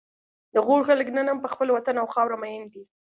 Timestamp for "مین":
2.41-2.63